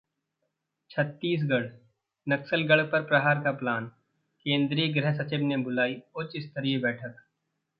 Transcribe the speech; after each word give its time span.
छत्तीसगढ़: 0.91 1.67
नक्सलगढ़ 2.27 2.81
पर 2.83 3.01
प्रहार 3.01 3.43
का 3.43 3.51
प्लान, 3.51 3.85
केंद्रीय 4.45 4.87
गृह 4.93 5.13
सचिव 5.17 5.41
ने 5.41 5.57
बुलाई 5.59 6.01
उच्च 6.15 6.37
स्तरीय 6.37 6.77
बैठक 6.79 7.23